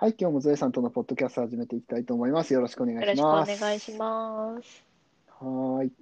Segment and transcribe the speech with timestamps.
[0.00, 2.54] はい、今日もゾエさんとのポッドキャストを始めていきたいと思います。
[2.54, 3.60] よろしくお願いよろしくおします。
[3.60, 4.84] 願いします。
[5.40, 5.92] はーい。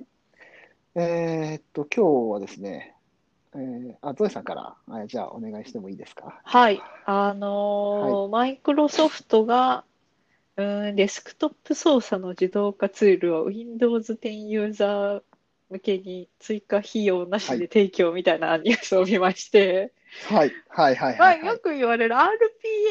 [0.97, 2.95] えーっと、今日はですね、
[3.55, 6.39] えーあ、ゾエさんから、あじゃあお願いしてもいいですか？
[6.45, 6.83] はい。
[7.07, 9.85] あのーマイクロソフトが、
[10.59, 15.23] うーん、デスクトップ操作の自動化ツールを Windows 10ユーザー
[15.71, 19.95] 向けに追加費用なしで提供みたいなニュースを見まして、
[20.25, 21.35] はい、はい、はい、まあ。
[21.35, 22.29] よく言われる RPA、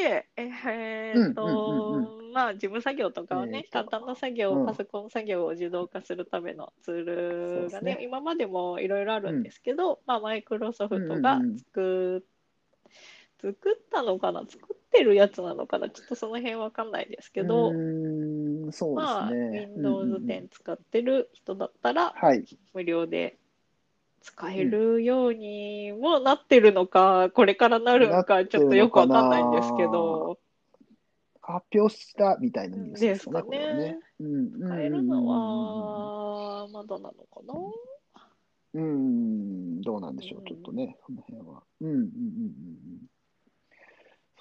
[0.07, 4.65] ええーっと、うんうんうんまあ、事務作業とかをね、簡単な作業、うん。
[4.65, 7.99] パソコン作業を自動化するためのツールがね、ね。
[8.03, 11.59] 今までもいろいろあるんですけど、まあ、マイクロソフトがうんうんうん。
[11.59, 12.25] 作
[13.41, 17.71] 作ったのかな、作ってるやつなのかな、ちょっとその辺わかんないですけど、
[18.71, 19.69] そうまあ、ですね。
[19.75, 20.25] Windows うんうんうん。
[20.25, 22.43] 10使ってる人だったら、はい。
[22.73, 23.37] 無料で
[24.25, 30.39] 使えるようにもなってるのか、これからなるのか、ちょっとよくわかんないんですけど、
[31.43, 33.99] 発表したみたいなニュースでですすかね、ねね。。
[34.19, 37.53] うん、うんうんうん使えるのは、まだなのかな？
[38.73, 41.61] うん、うん、どうなんでしょう、うんちょっとね、その辺は。
[41.81, 43.07] うん、うん、うん、うんうん。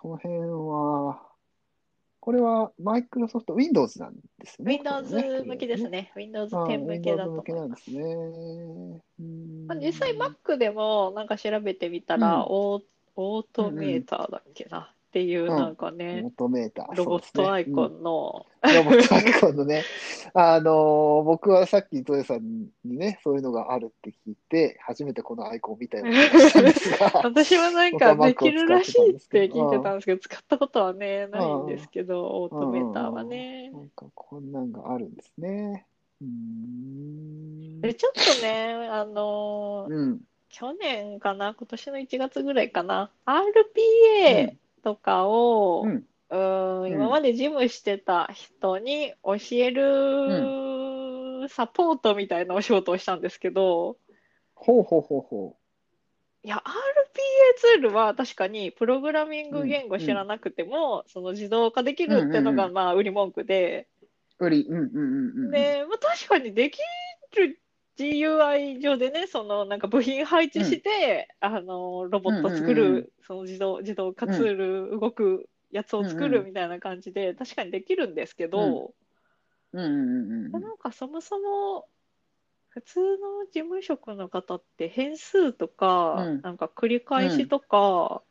[0.00, 1.20] その辺は、
[2.24, 4.80] これはマイクロソフト Windows なんですよね。
[4.82, 5.90] Windows ね向きです。
[5.90, 6.10] ね。
[6.16, 7.90] Windows ああ10向けだ Windows 向けと思います。
[7.90, 10.08] なんですね。
[10.08, 12.82] 実際 Mac でもなんか調べてみたら、うんオー
[13.16, 16.94] オートメーターだっけなっていううんなんかね、オートメーター。
[16.96, 18.00] ロボットアイコン。
[18.00, 19.84] ンの、ロボットアイコンのね、
[20.34, 33.78] あのー僕はさっきゾエさんにね、そういうのがあるって聞いて、初めてこのアイコンを見たような気がしたんですが、 私はなんかできるらしいって聞いてたんですけど、使ったことはね、ないんですけど、オートメーターはうんねな。
[33.78, 35.86] んかこんなんがあるんですね。
[36.20, 37.80] うーん。
[37.82, 40.20] で、ちょっとね、あのーうん。
[40.48, 46.06] 去年かな、今年の1月ぐらいかな、RPA とかを、うん。
[46.30, 53.96] うーん、うん今まで事務してた人に教えるサポートみたいなお仕事をしたんですけど、
[54.54, 55.56] ほうほうほうほ
[56.42, 56.64] いや、RPA
[57.56, 63.88] ツールは確かにプログラミング言語知らなくても、その自動化できるっていうのがまあ売り文句で、
[64.38, 64.46] う。
[64.46, 65.50] 売り、うんうんうんうん。
[65.50, 66.78] で、まあ、確かにでき
[67.36, 67.58] る
[67.96, 76.40] GUI 上でね、そのなんか部品配置して、あのロボット作る、うんうんうんその自動自動化ツール、動くやつを作うんうん。
[76.40, 78.94] るみたいな感じで、確かにできるんですけど、
[79.72, 79.80] うん。
[79.80, 80.52] うんうんうん。
[80.52, 81.86] なんかそもそも
[82.68, 86.42] 普通の事務職の方って変数とか、うん。
[86.42, 88.22] なんか繰り返しとか、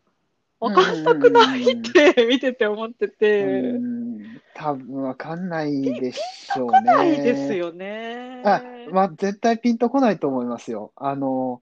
[0.61, 0.71] うん。
[0.71, 3.47] わかんなくないって見てて思ってて、う
[3.79, 4.39] ん。
[4.53, 7.23] 多分わかんないでしょう来ないね。
[7.23, 8.22] ですよね。
[8.43, 10.91] あ、まあ、絶対ピンとこないと思いますよ。
[10.95, 11.61] あの、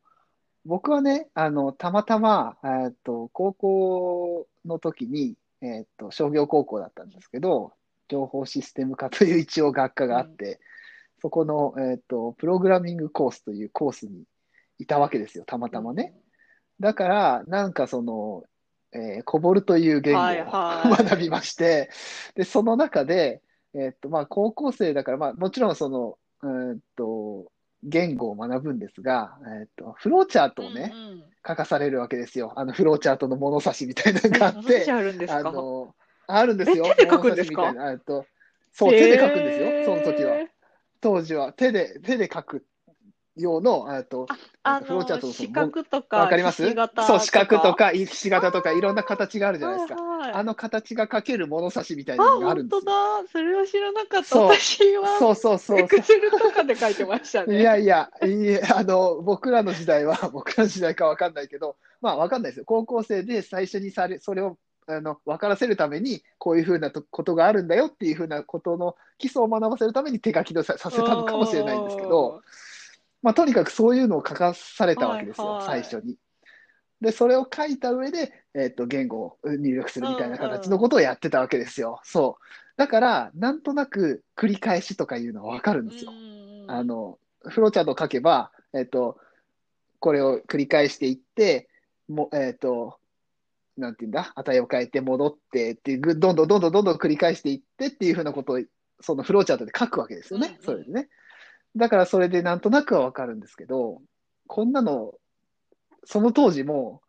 [0.66, 7.74] 僕はね、あの、たまたま、えっと、高校の時に、えっと、商業高校だったんですけど、
[8.10, 10.60] 情報システム科という一応学科があって、
[11.22, 14.24] そこの、えっと、プログラミングコースというコースに
[14.80, 16.14] いたわけですよ、たまたまね。
[16.80, 18.44] だから、なんかその、
[18.94, 21.90] えー、コボルという言語をはいはい学びまして、
[22.36, 23.42] で、その中で、
[23.74, 27.52] えっと、まあ、高校生だから、まあ、もちろんその、うーんと、
[27.84, 31.24] 言語を学ぶんですが、えっと、フローチャートをね、うんうん。
[31.48, 32.54] 書かされるわけですよ。
[32.56, 35.96] あの、フローチャートの物差しみたいなのがあっえて何、 あるんですあかの、
[36.28, 36.86] あるんですよ。
[36.86, 37.74] え手で書くんですか？
[37.92, 38.26] えっと、
[38.72, 40.38] そう、手で書くんですよ、その時は。
[41.02, 41.52] 当時は。
[41.54, 42.64] 手で、手で書く
[43.36, 44.28] 用の、えっと、
[44.64, 46.64] あフローチャートの、四角とか、わかります？
[47.08, 50.02] そう、四角とか、か、ひし形とか、いろんな形があるじゃないですか。
[50.02, 53.24] はいはいあの形が書ける物差しみたいあ、なのがあるんです本当よ。
[53.24, 53.30] だ。
[53.32, 54.24] それは知らなかった。
[54.24, 57.64] そう私は、そうそうそうエクセルとかで書いてましたいね。
[57.64, 62.66] やいや、いいえ、あの、僕らの時代は、 僕らの時代かわかんないけど、まあわかんないですよ。
[62.66, 72.42] 高校生で最初にされ、それを、あの、分からせるために、こういうふうなとことがあるんだよっていうふうなことの基礎を学ばせるために手書きでささせたのかもしれないんですけど、
[73.22, 76.18] まあとにかくそういうのを書かされたわけですよ、はいはい最初に。
[77.02, 82.00] で、それを書いた上で、えっと、言語を入力するみたいな形のことをやってたわけですよ。
[82.04, 82.44] そう。
[82.78, 86.12] だから、なんとなく繰り返しとかいうのはわかるんですよ。
[86.12, 89.18] うんあの、フローチャートを書けば、えっと、
[90.00, 91.68] これを繰り返していって、
[92.08, 93.00] も、えっと、
[93.78, 98.62] なんていうんだ、値を変えて戻ってっていう、ぐどんどんどんどんどんどん繰り返していってっていうふうなことを、
[99.00, 100.56] そのフローチャートで書くわけですよね。
[100.60, 101.10] うんそれでね。
[101.76, 104.02] だからそれでなんとなくはわかるんですけど、
[104.48, 105.14] こんなの、
[106.04, 107.02] その当時も、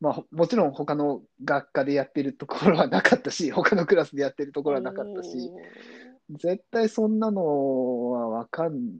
[0.00, 5.50] まあ、もちろん他の学科でやってるところはなかったし、他のクラスでやってるところはなかったし、
[6.30, 8.98] 絶対そんなのはわかん、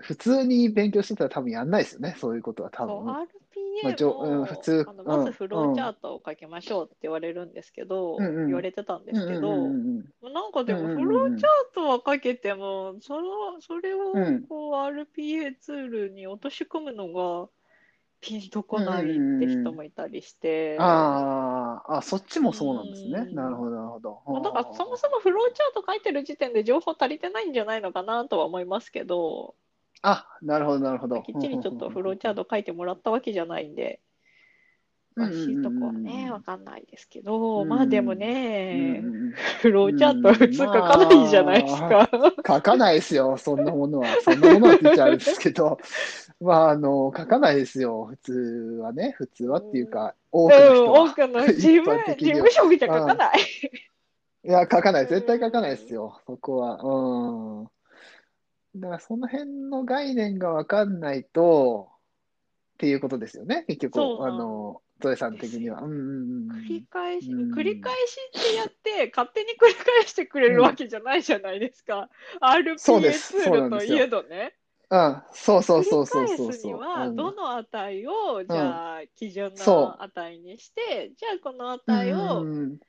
[0.00, 3.06] 普通に勉強してたら多分やんないですよね、そういうことは多分。
[3.06, 3.26] RPA
[3.82, 8.46] まあうんも、普通あのまずうんフローチャートを書きましょうって言われるんですけど、うんうん。
[8.46, 11.04] 言われてたんですけど、うんうんうんなんかでもうんうんうん。
[11.04, 14.42] フローチャートは書けても、そのそれをうん。
[14.42, 17.48] こう RPA ツールに落とし込むのが
[18.20, 23.26] ピンとこないって人もいたりして、あーあ、そっちもそうなんですね。
[23.28, 23.34] うん。
[23.34, 24.22] なるほど、なるほど。
[24.26, 29.54] まあだからそもそもフローチャート書いてる時点で情報足りてないんじゃないのかなとは思いますけど、
[30.02, 31.22] あ、なるほど、なるほど。
[31.22, 34.00] きっちりちょっとフローチャート書いてもらったわけじゃないんで、
[35.16, 39.02] 詳しいとこはね、わかんないですけど、うんまあでもうんね、
[39.60, 42.08] フローチャートは普通書かないじゃないですか。
[42.46, 44.06] 書かないですよ、そんなものは。
[44.22, 45.78] そんなものはって言っちゃあれですけど、
[46.40, 49.14] まあ、あの、書かないですよ、普通はね。
[49.18, 51.02] 普通はっていうか、多くのうん、人は。
[51.02, 53.40] 多くの 事務事務職じゃ書かない。
[54.42, 55.06] いや、書かない。
[55.06, 56.80] 絶対書かないですよ、そこは。
[56.82, 57.68] うん。
[58.76, 61.90] だから、その辺の概念がわかんないと、
[62.74, 64.00] っていうことですよね、結局。
[64.00, 65.82] あの、ゾエさん的には。
[65.82, 67.54] うんうんうん繰り返し、うん。
[67.54, 72.08] 繰り返しってやって、勝手に繰り返してくれるわけじゃないじゃないですか。
[72.78, 73.42] そう RPA です。
[73.42, 74.54] ツールといえどね。
[74.90, 76.72] うん、そうそう繰そうそうりそうそう。
[76.72, 82.80] には、うんどの値を、じゃあ、基準の値にして、じゃあ、この値を、うん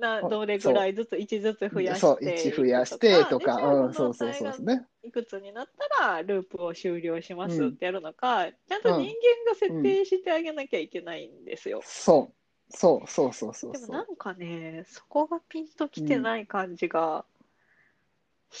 [0.00, 4.86] などれぐらいずつ、1ずつ増やしてそう、1増やしてとか、うん、そうそうそうですね。
[5.02, 5.66] いくつになっ
[5.98, 9.04] たらループを終了しますうんってやるのか、ちゃんと人間
[9.48, 11.80] が設定してあげなきゃいけないんですよ。
[11.84, 12.32] そ
[12.70, 13.80] う、そうそうそうそうそう。
[13.80, 17.24] でもなんかね、そこがピンときてない感じが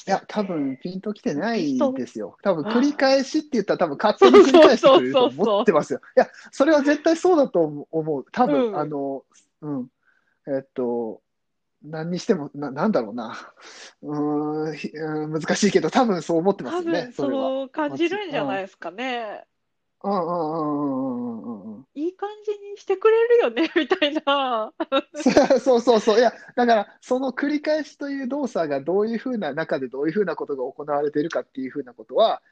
[0.06, 2.36] いや、多分ピンときてないピンとですよ。
[2.42, 6.00] 多分繰り返しって言ったら多分勝手に繰り返してくれると思ってますよ。
[6.16, 8.24] いや、それは絶対そうだと思う。
[8.30, 9.24] 多分、うんあの、
[9.62, 9.88] うん。
[10.46, 11.20] えっと、
[11.82, 13.36] 何にしても、ななんだろうな。
[14.02, 17.42] うーんひうん、難しいけど、多分そう思ってます多よね分、それは。
[17.42, 19.44] そう感じるんじゃないですかね。
[20.02, 21.86] うんうんうんうんうんうんうん。
[21.94, 24.72] いい感じにしてくれるよね、 みたいな。
[25.60, 26.18] そうそうそう。
[26.18, 32.42] いや、だから、その繰り返しという動作がどういうふうな中でどういうふうなことが行われているかっていうふうなことは、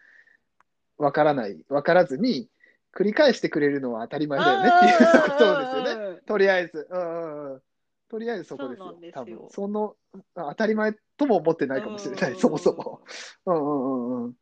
[0.98, 2.50] わからない、わからずに、
[2.94, 6.12] 繰り返してくれるのは当たり前だよねっていうことですよね。
[6.14, 6.20] ね。
[6.26, 6.86] とりあえず。
[6.90, 7.62] うんうんうん。
[8.08, 9.48] とりあえずそこですよそ多分。
[9.50, 9.96] その、
[10.34, 13.02] あ当たり前とも思ってないかもしれない、そもそも。。
[13.46, 14.34] うんうんうんうん。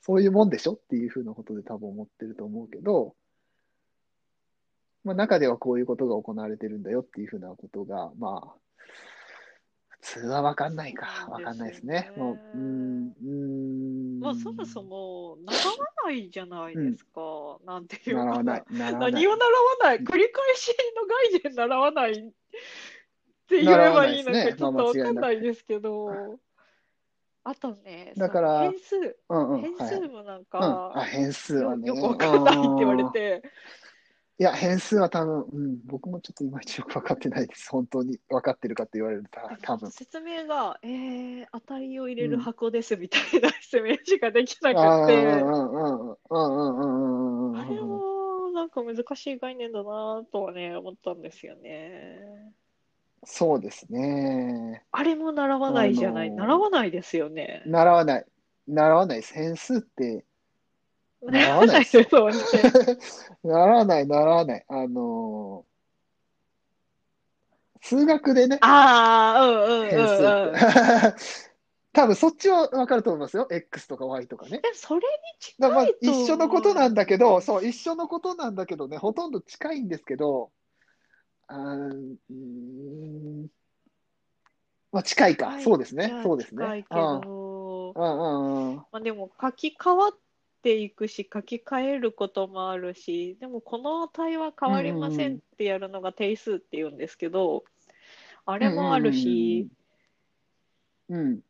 [0.00, 3.14] そういうもんでしょっていうふうなことで多分思ってると思うけど、
[5.04, 8.54] まあ中ではこういうことが行われてるんだよっていうふうなことが、まあ、
[9.88, 11.06] 普通はわかんないか。
[11.26, 12.12] そうなんですよねわかんないですね。
[12.16, 14.20] もう、うーん、うーん。
[14.20, 15.74] まあ、そもそも習わ
[16.06, 17.58] ないじゃないですか。
[17.66, 18.24] なんていうか。
[18.24, 18.64] 習わない。
[18.70, 22.32] 習わない何を習わない繰り返しの概念習わない
[23.56, 26.38] って言えばいいのかちょっとわかんないですけど。
[27.42, 29.60] あとね、だから変数、うんうん。
[29.62, 31.88] 変はい数もなんうん、か、あ、変数はね。
[31.88, 33.42] よよくわかんないって言われうんて、
[34.38, 37.70] いや、変数は多分、うん、僕もちょっといまいちよく分かってないです。
[37.70, 39.90] 本当に分かってるかって言われると、た多分。
[39.90, 52.52] 説明が、えー、値を入れる箱ですみたいな説明しかできなくて、うんうんうんうんうんうんうんあれもなんか難しい概念だなとはね、思ったんですよね。
[53.24, 54.82] そうですね。
[54.92, 57.62] あれも習わないじゃない、あのー習わないですよね。
[57.66, 58.26] 習わない。
[58.66, 59.34] 習わないです。
[59.34, 60.24] 変数って、
[61.22, 62.98] 習 習わないですよですよね。
[63.42, 64.64] 習わない、習わない。
[64.68, 65.70] あのー
[67.82, 70.56] 数学でね、ああ、うんうん変数うんうん。
[70.56, 71.16] って。
[71.92, 73.48] 多分そっちは分かると思いますよ。
[73.50, 74.58] X とか Y とかね。
[74.58, 75.02] でそれに
[75.58, 80.52] だからまあ近いと思う一緒のことなんだけど、そう、一緒のことなんだけどね、ほとんど近いんですけど、
[81.50, 83.48] あーうーん。
[84.92, 86.12] まあ近いか、そうですね。
[86.22, 86.58] そうですね。
[86.62, 87.20] 近いけうん。
[87.20, 88.76] ど、うんうんうん。
[88.76, 90.10] まあ、でも書き換わっ
[90.62, 97.64] ていくし、書き換えることもあるし、でもこの値は変わりませんってやるのが定数って言うんですけど、
[98.46, 99.68] あれもあるし、
[101.08, 101.40] うんうん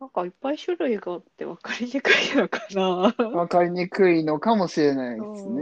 [0.00, 3.14] なんかいっぱい種類があって分かりにくいのかな。
[3.18, 5.60] うん、わかりにくいのかもしれないですね。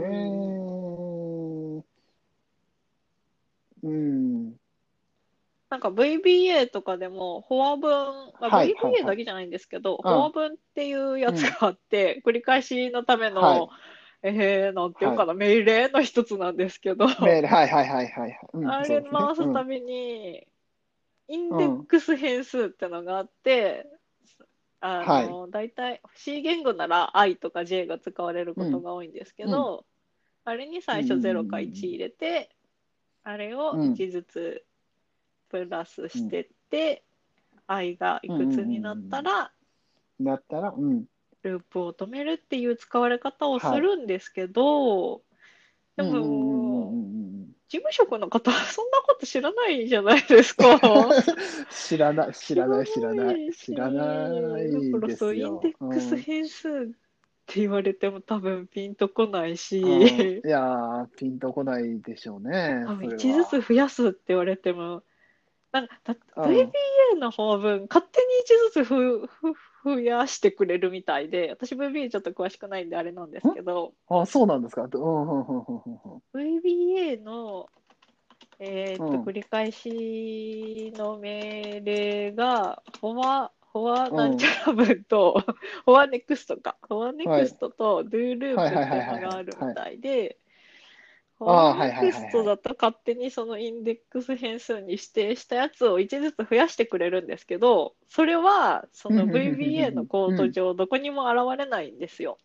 [3.83, 4.53] うん、
[5.69, 7.91] なんか VBA とかでも、フォア文、
[8.39, 9.01] まあはいはいはい。
[9.01, 9.97] VBA だけじゃないんですけど、ん。
[10.01, 13.67] フォア文っていうやつがあって、繰り返しのための、はい。
[14.23, 18.39] えー、なんていうかな、命令の一つなんですけど、メール、はいはいはいはいはい。
[18.53, 20.47] うんあれ回すたびに、
[21.27, 23.87] インデックス変数ってのがあって、
[24.79, 29.85] あの、大体 C 言語なら I とか J が使われることが多いんですけど、
[30.45, 32.49] あれに最初0か1入れて、
[33.27, 34.63] あれを1ずつ
[35.49, 37.03] プラスしてって、
[37.67, 39.51] I がいくつになったら、
[40.19, 41.03] うんなったら、うん、
[41.43, 45.21] ループを止めるっていう使われ方をするんですけど、
[45.97, 47.47] でうんうんうんうんも、うんうん。
[47.67, 50.79] 事務職の方はそんなこと知らないじゃないですか。
[51.69, 55.35] 知らない、知らない、知らない、知らないだからそう。
[55.35, 56.91] インデックス変数
[57.49, 59.83] って言われても多分ピンとこないし、い
[60.43, 62.83] やー、ピンとこないでしょうね。
[62.85, 63.39] 多分それは。
[63.39, 65.03] 1ずつ増やすって言われても、
[65.71, 66.43] なんかだうん。
[66.43, 66.67] VBA
[67.17, 69.53] の方分、勝手に1ずつふふ
[69.85, 77.69] 増やしてくれるみたいで、私 VBA ちょっと詳しくないんであれなんですけど、あ、そうなんですか？VBA の、
[78.59, 79.23] えーっとうん。
[79.23, 85.43] 繰り返しの命令が、フォア、フォアなんちゃら分と、
[85.85, 90.37] フォアネクストか、フォアネクストと do ループっていうのがあるみたいで、
[91.37, 99.57] フォアネクストだと勝手にそのインデックス変数に指定したやつを1ずつ増やしてくれるんですけど、それはそのうんうんうんうんうん。
[99.57, 102.39] VBA のコード上どこにも現れないんですよ。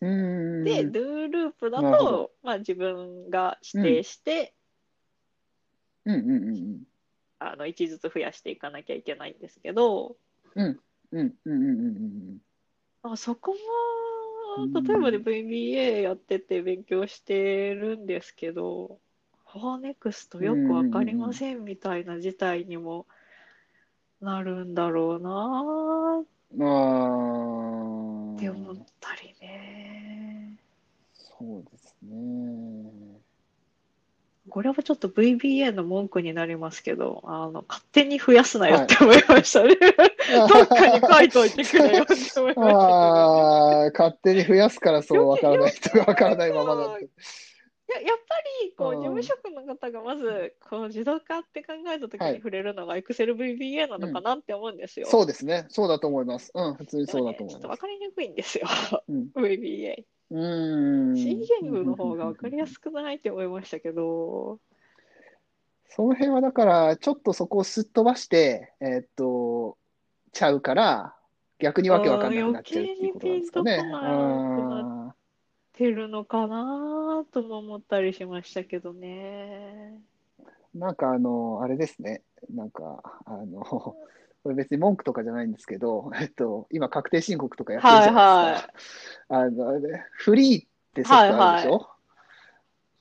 [0.00, 0.64] うーん。
[0.64, 4.54] で、 Do Loop だと、まあ、自分が指定して、
[6.06, 6.82] うん、うん、うん、
[7.52, 10.16] あの1ずつ増やしていかなきゃいけないんですけど、
[10.54, 10.80] うん。
[11.12, 11.98] うん、うん、うん、うん、う
[12.32, 12.38] ん。
[13.02, 13.54] あそこ
[14.56, 18.98] うんも、例えばで VBA やってて勉強してるんですけど、
[19.46, 23.06] フォアネクストよくわかりませんみたいな事態にも
[24.20, 25.30] なるんだろうな
[26.60, 30.56] あーって思ったりね。
[31.12, 33.23] そうですね。
[34.50, 39.74] これはちょっと VBA の文句になりますけど、あの、勝手に増やすなよって思いましたね。
[40.48, 42.72] どっかに書いといてくれよって思いましたね。
[42.74, 47.08] ああ、勝手に増やすからそうわからない人がわからないままだって。
[47.86, 55.06] いややっぱりこううん事務職の方がまずこう自動化って考えた時はいに触れるのが ExcelVBA なのかなって思うんですよ。
[55.06, 55.66] そうですね。
[55.68, 56.50] そうだと思います。
[56.54, 57.76] うん、普通にそうだと思いますねちょっと分。
[57.76, 58.66] かりにくいんですよ、
[59.08, 59.28] うん。
[59.34, 60.04] VBA。
[60.30, 61.16] うーん。
[61.16, 64.58] C 言語の方が分かりやすくないって思いましたけど、
[65.90, 69.76] その辺はだから、ちょっとそこをすっ飛ばして、えーっと、
[70.32, 71.14] ちゃうから、
[71.60, 74.93] 逆にわけわかんなくなっちゃうっていうことなんですかね。
[75.80, 80.00] うん余計にピンとこなあ出るのかなとも思ったりしましたけどね。
[80.74, 82.22] ーなんかあの、あれですね。
[82.52, 83.60] なんか、あの、
[84.42, 88.72] これ別に文句とかじゃないんですけど、えっと、今確定申告とかやってるじゃないですか。
[89.28, 91.88] あの、あれフリーってソフトあるでしょ、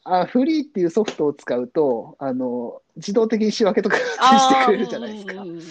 [0.05, 5.61] あ、フリーっていうソフトを使うと、あの、自動的に仕分けとかしてくれるじゃないですかうんうん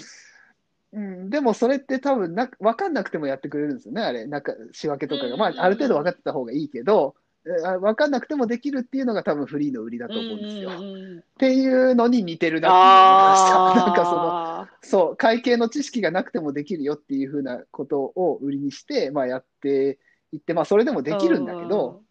[0.93, 5.37] うん、でもそれって多分な、分かんなくてもやってくれるんですよね、あれ、なんか仕分けとかが。
[5.37, 10.71] まあ、ある程度分かってた方がいいけど、分かんなくてもできるっていうのが多分フリーの売りだと思うんですよ。
[10.71, 13.87] っうんうんうんていうのに似てるなって思いました。
[13.87, 19.99] なんかその、あそう、会計の知識がなくてもできるよっていうふうなことを売りにして、まあやって
[20.31, 22.03] いって、まあそれでもーできるんだけど、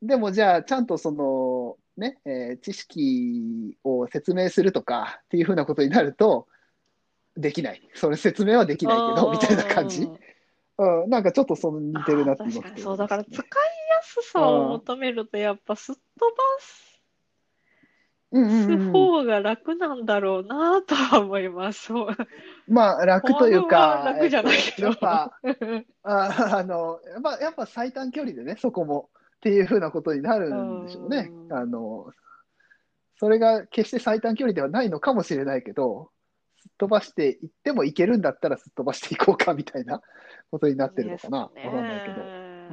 [0.00, 6.46] でもじゃあちゃんとその、ね、えー知識を説明するとかっていうふうなことになると、
[7.36, 7.82] できない。
[7.94, 10.08] それ説明はできないけど、みたいな感じ。
[10.78, 16.36] うん、なんかちょっとその似てるなってあー今確かにそう、だから使いねやすさを求めると、やっぱすっ飛ば
[18.32, 21.92] うんうんすうん方が楽なんだろうなとは思います。
[22.68, 25.38] まあ楽というか、は楽じゃないけどえっとやっぱ、
[26.02, 31.30] あ あの、やっぱ、やっぱ最短距離でね、そこもっていうふうなことになるんでしょうね。
[31.32, 32.12] うんあの、
[33.18, 36.15] それが決して最短距離ではないのかもしれないけど、す
[36.66, 40.02] っ飛ばしていってもいけるんだったらすっ飛ばしていこうかみたいな
[40.50, 41.38] ことになってるのかな。
[41.38, 42.22] わかんないけど。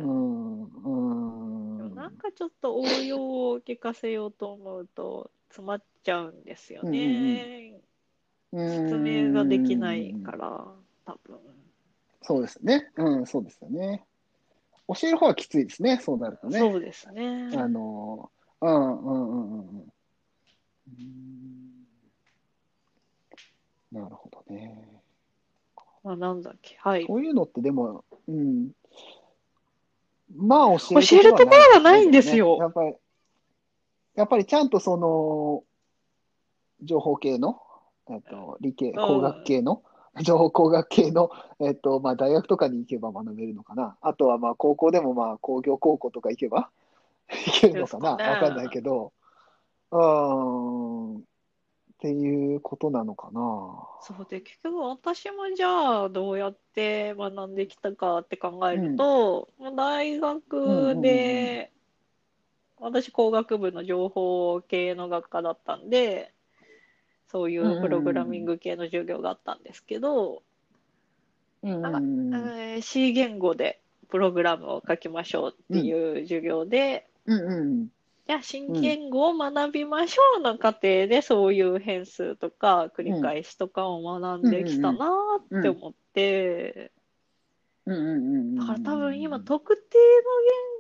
[0.04, 1.96] うん、うん。
[1.96, 7.80] なんかちょっと応用を聞かせようと思うと詰まっちゃうんですよね。
[8.52, 10.68] 説明ができないから、
[11.06, 11.40] 多分。
[12.22, 12.92] そうですね。
[12.98, 14.06] うん、そうですよね。
[14.88, 16.60] 教える方はきついですね、そうなるとね。
[16.60, 17.50] そうですね。
[17.56, 18.32] あの、
[18.62, 21.73] うんうんうんうんうん。
[23.94, 25.02] なるほどね。
[26.04, 27.06] まあ、なんだっけ、はい。
[27.06, 28.72] こういうのってでも、うん。
[30.36, 32.96] まあ教教えるところがないんですよやっぱり、
[34.16, 35.64] やっぱりちゃんとその、
[36.82, 37.62] 情報系の、
[38.10, 39.84] えっと、理系、工学系の、
[40.22, 43.96] 情報工学系の、えっと、まあ大学とかに行けば学べるのかな。
[44.02, 46.70] あとはまあ高校でもまあ工業高校とか行けば
[47.30, 48.12] 行けるのかな。
[48.12, 49.14] わかんないけど、
[49.92, 51.24] うーん、
[52.04, 53.40] っていうことなのかな。
[54.02, 61.72] そうで、結局私もじゃあどうやって学んできたかって考えると、もう大学で、
[62.78, 66.34] 私工学部の情報系の学科だったんで、
[67.32, 70.44] そういうプログラミング系の授業があったんですけど、
[71.64, 73.80] うんなんかうんえー C 言語で
[74.10, 77.88] プログラムを書きましょうっていう授業で、うんうん
[78.28, 86.92] じゃあ新言語を学びましょうの過程でそういう変数とか繰り返しとかを学んできたなーって思って、
[87.86, 87.96] うん。
[87.96, 88.36] うん。
[88.36, 88.56] うん。
[88.56, 89.98] だから多分今特定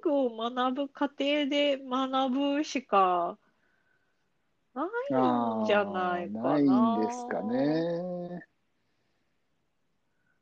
[0.03, 3.37] の言語を学ぶ過程で学ぶしか
[4.73, 4.83] な
[5.17, 6.53] いんじゃないかな。
[6.53, 8.47] ないんですかね。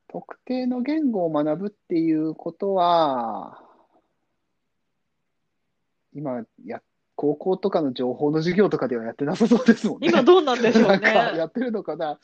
[0.08, 3.58] 特定の言語を学ぶっていうことは、
[6.14, 6.82] 今や、
[7.22, 10.08] 高校とかの情報の授業とかではやってなさそうですもんね。
[10.08, 11.44] 今どうなんでしょうなんかやね。
[11.44, 12.18] ってるのかな？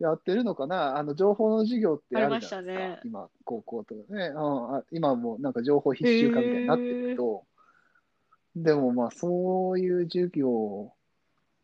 [0.00, 0.96] やってるのかな？
[0.96, 2.56] あの、情報の授業ってあるじゃないですか。
[2.56, 4.26] ありましたね今、高校とかね。
[4.26, 7.44] うん、あ今もうなんか情報必修化みたいになってるけど、
[8.56, 10.92] でもまあそういう授業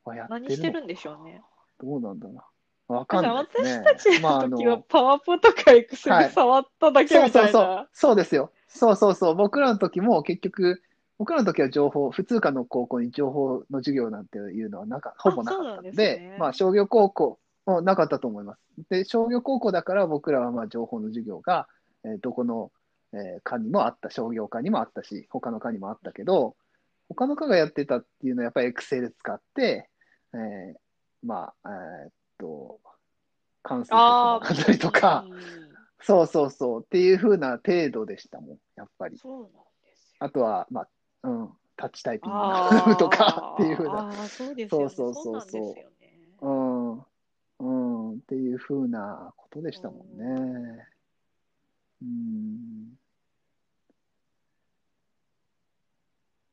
[0.04, 1.42] はやってる何してるんでしょうね。
[1.82, 2.44] どうなんだな？
[2.86, 3.36] わかんないね。
[3.36, 7.88] 私たちまああの時はのパワポとかエクセル触っただけそうみたいそうそうな。。
[7.92, 8.52] そうですよ。
[8.68, 9.34] そうそうそう。
[9.34, 10.82] 僕らの時も結局、
[11.18, 18.60] 僕らの時は情報、普通科の高校に情報の授業なんていうのはなんかほぼなかったので、ですねまあ商業高校もなかったと思います。
[18.90, 21.68] で、商業高校だから僕らはまあ情報の授業が、
[22.04, 22.70] えーどこの、
[23.12, 26.56] えー科にもあった、商業科にもあったし、他の科にもあったけど、
[27.08, 29.88] 他の科がやってたっていうのはやっぱり Excel 使って、
[30.34, 30.74] えー
[31.22, 32.80] まあ、えーっと、
[33.62, 35.66] 関数とあかったりとか、うん
[36.06, 39.18] そうそうそうっていう風な程度でしたもん、やっぱり。
[39.18, 39.50] そうなん
[39.82, 40.16] ですよ。
[40.20, 40.88] あとは、まあ、
[41.26, 44.88] うん、タッチタイピンあグとかっていう風な、あーそうですよね。
[44.88, 45.74] そうそうそうそ
[46.42, 46.92] うん。
[46.92, 50.86] うん、うん、っていう風なことでしたもんね。
[52.02, 52.96] うん。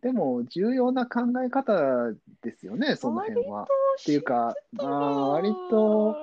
[0.01, 2.11] でも、重要な考え方
[2.41, 3.63] ですよね、その辺は。
[3.63, 3.65] っ
[4.03, 6.17] ていうか、まあ、割と、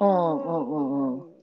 [0.00, 1.33] うんうんうんうんうん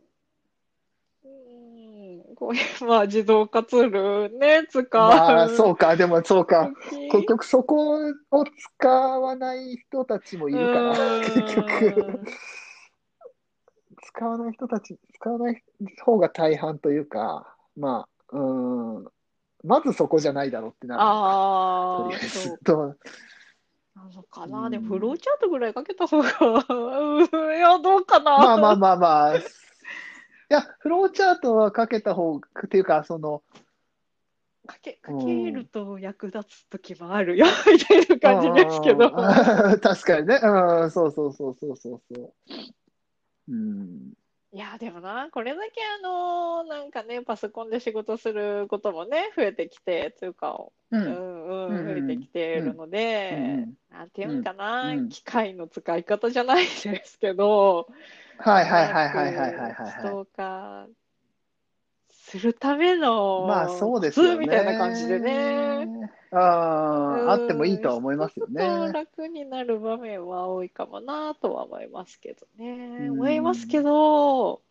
[2.41, 4.85] こういう、まあ、自動化ツールね、使う。
[4.91, 6.71] まあ、そうか、でもそうか。
[6.89, 7.99] 時結局そこ
[8.31, 8.45] を
[8.79, 12.23] 使わない人たちもいるから、うん結局、
[14.07, 15.63] 使わない人たち、使わない
[16.03, 19.05] 方が大半というか、まあ、うん、
[19.63, 22.95] まずそこじゃないだろうってなるああ、そうずと、
[23.95, 24.61] なのかな。
[24.61, 26.27] うんでも、フローチャートぐらいかけた方が、
[26.69, 28.39] うん、いや、どうかな。
[28.39, 29.43] まあまあまあまあ、い
[30.53, 33.41] や、フローチャートはかけた方が、っていうか、その、
[34.67, 39.07] かけ、かけると役立つ時もあるよ、みたいな感じですけど。
[39.07, 42.33] うん 確かにね、うん、そうそうそうそうそうそう。
[43.49, 44.13] うん、
[44.53, 50.57] いや、でもな、これだけあの、なんかね、パソコンで仕事することもね、増えてきて、というか、
[50.91, 52.05] う、うんんうん、うん。
[52.05, 53.97] 増えてきているので、うん。
[53.97, 55.09] なんていうんかな、うん。
[55.09, 57.87] 機械の使い方じゃないですけど、
[58.41, 60.11] はいはいはいはいはいはいはい自はい。
[60.11, 60.87] 動化
[62.11, 64.39] するためのまあそうですよね。
[64.39, 65.87] みたいな感じでね。
[66.31, 68.91] ああ、あってもいいとは思いますよね。
[68.93, 72.97] 楽になる場面は多いかもなとは思いますけどね。
[72.99, 74.61] うん思いますけど、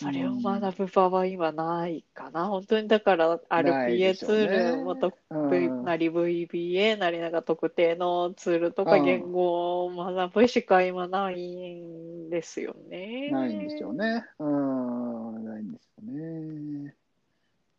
[0.00, 2.46] それを学ぶ場は今ないかな。
[2.46, 13.28] 本当にだから RPA ツール、またうん、V なり VBA なりなんか特定のツールとかうん言語を学ぶしか今ないんですよね。
[13.30, 14.24] ないんでしょうね。
[14.38, 16.94] うん、ないんでしょうね。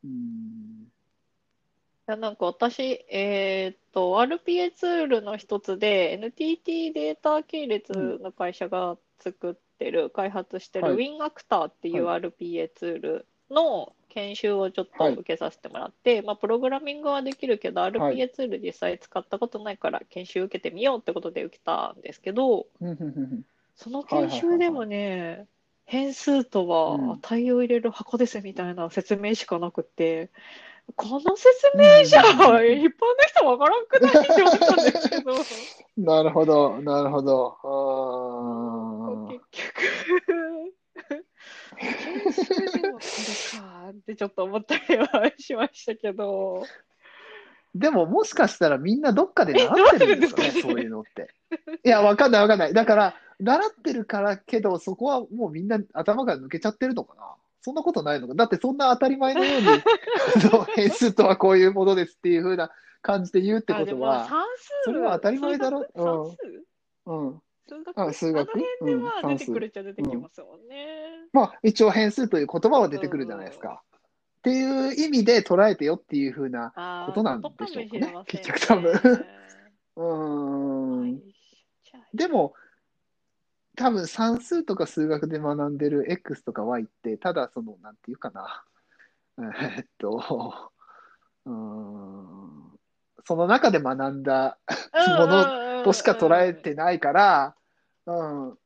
[0.03, 0.91] うん。
[2.05, 11.17] なんか私、えーっと、RPA ツールの一つで、NTT データ系列の会社が作ってる、開発してるはい。
[11.17, 15.13] WinActor っていう RPA ツールの研修をちょっとはい。
[15.13, 17.91] 受けさせてもらって、まあ、プログラミングはできるけど、い。
[17.91, 23.45] RPA ツール実際使ったことないから研修受けてみようってことで受けたんですけど、ふんふんふんふん。
[23.75, 25.47] その研修でもね、
[25.85, 30.29] 変数とうんは値を入れる箱ですみたいな説明しかなくて、
[30.95, 32.91] この説明じゃ、一般の
[33.27, 35.33] 人わからんくないって思ったんですけど、
[35.97, 37.57] なるほど、なるほど。
[37.63, 38.80] あ
[39.51, 40.73] 局、
[41.77, 43.89] 研修でもこれか？
[43.89, 46.65] ってちょっと思ったりはしましたけど、
[47.73, 51.33] でも、もしかしたらみんなどっかで習ってるんですかね、か ねそういうのって。
[51.85, 52.73] いや、わかんないわかんない。
[52.73, 57.35] だから、習ってるからけど、そこはもうみんな頭から抜けちゃってるのかな。
[57.61, 58.35] そんなことないのか。
[58.35, 59.67] だってそんな当たり前のように、
[60.75, 64.27] 変数とはこういうものですっていう風な感じで言うってことは、
[64.83, 66.01] それは当たり前だろ数？
[66.03, 66.65] 学
[67.05, 67.31] うん。
[67.31, 71.27] 算数数学あ数学あの辺ではうん出てくるっちゃ出てきますもんね。
[71.31, 73.81] まあ、一応変数という言葉は出てくるじゃないですか。
[74.39, 78.13] っていう意味で捉えてよっていう風な、あーことなんでしょうかね。
[78.25, 78.93] 結局多分。
[78.93, 78.99] ね
[79.95, 81.21] うーん。
[82.13, 82.55] でも、
[83.77, 88.63] 多分算数とか数学で学んでる X とか Y って、ただその、なんていうかな、
[89.37, 90.71] えーっと、
[91.45, 92.79] うーん、
[93.23, 94.57] その中で学んだ
[95.17, 97.55] ものとしか捉えてないから、
[98.05, 98.57] うん、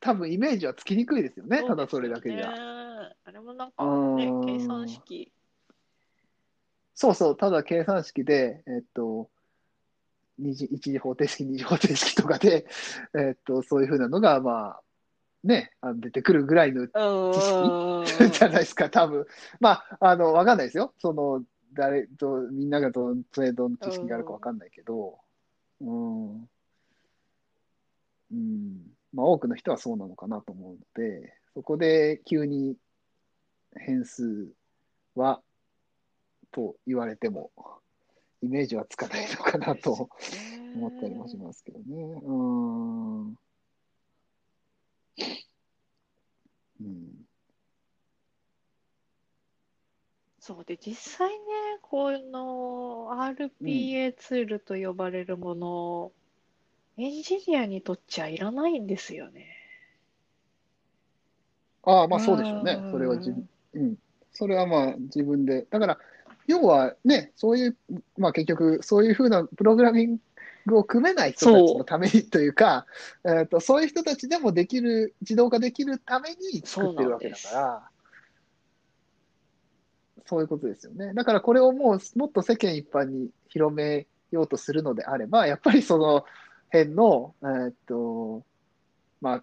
[0.00, 2.50] 多分イメージはつきにくいですよね、ただそれだけじゃ。
[2.50, 3.12] ゃ。
[3.24, 5.32] あれもなんかうね、ん計算式。
[6.94, 9.28] そうそう、ただ計算式で、えっと、
[10.38, 12.66] 二次、一次方程式、二次方程式とかで、
[13.14, 14.82] えっと、そういうふうなのが、まあ、
[15.44, 16.88] ね、あの出てくるぐらいのうん。
[18.32, 19.26] じゃないですか、多分。
[19.60, 20.94] まあ、あの、わかんないですよ。
[20.98, 25.18] その、誰と、みんながどの程度の知識があるかわかんないけど、
[25.80, 26.48] うん。
[28.32, 28.96] うん。
[29.12, 32.76] まあ、多くの人はそうなのかなと思うので、そこで急に
[33.74, 34.48] 変数
[35.14, 35.42] は、
[36.50, 37.50] と言われても、
[38.42, 40.08] イメージはつかないのかなと
[40.74, 42.20] 思ったりもしますけどね。
[42.22, 43.26] うん。
[43.28, 43.34] う
[46.80, 47.26] ん。
[50.38, 51.36] そうで、実際ね、
[51.82, 56.12] この RPA ツールと呼ばれるもの、
[56.98, 59.46] エンジニアにとっちゃいらないんですよね。
[61.82, 62.72] ああ、まあそうでしょうね。
[62.72, 63.96] んそれは自分、うん。
[64.32, 65.66] それはまあ自分で。
[65.70, 65.98] だから、
[66.46, 67.76] 要はね、そういう、
[68.16, 70.18] まあ結局、そういうふうなプログラミン
[70.64, 72.86] グを組めない人たちのためにというか、
[73.24, 77.90] えっと、そういう人たちでもできる、自動化できるために作ってるわけだから、
[80.24, 81.12] そういうことですよね。
[81.14, 86.24] だからこれをもうもっと世間一般に広めようとするのであれば、やっぱりその
[86.72, 88.42] 辺の、えっと、
[89.20, 89.42] まあ、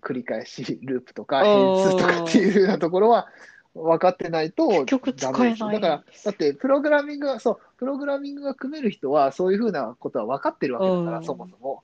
[0.00, 3.26] 繰り返しループとか変数とかっていうふうなところは
[3.74, 11.82] 分かってないとダメだから、だってプログラミングが、そう、プログラミングが組める人はそういうふうなことは分かってるわけだから、うんそもそも。